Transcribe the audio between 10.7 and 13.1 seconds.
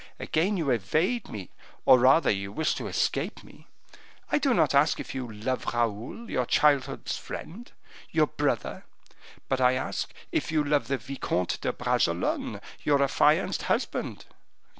the Vicomte de Bragelonne, your